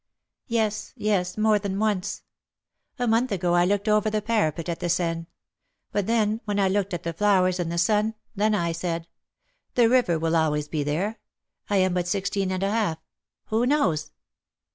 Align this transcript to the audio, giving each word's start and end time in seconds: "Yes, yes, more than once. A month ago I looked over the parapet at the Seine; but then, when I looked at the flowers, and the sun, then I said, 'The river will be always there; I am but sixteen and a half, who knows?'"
"Yes, 0.47 0.93
yes, 0.97 1.37
more 1.37 1.59
than 1.59 1.77
once. 1.77 2.23
A 2.97 3.05
month 3.07 3.31
ago 3.31 3.53
I 3.53 3.65
looked 3.65 3.87
over 3.87 4.09
the 4.09 4.19
parapet 4.19 4.67
at 4.67 4.79
the 4.79 4.89
Seine; 4.89 5.27
but 5.91 6.07
then, 6.07 6.41
when 6.45 6.59
I 6.59 6.69
looked 6.69 6.95
at 6.95 7.03
the 7.03 7.13
flowers, 7.13 7.59
and 7.59 7.71
the 7.71 7.77
sun, 7.77 8.15
then 8.35 8.55
I 8.55 8.71
said, 8.71 9.07
'The 9.75 9.87
river 9.89 10.17
will 10.17 10.31
be 10.31 10.37
always 10.37 10.67
there; 10.69 11.19
I 11.69 11.75
am 11.77 11.93
but 11.93 12.07
sixteen 12.07 12.49
and 12.51 12.63
a 12.63 12.71
half, 12.71 12.97
who 13.49 13.67
knows?'" 13.67 14.11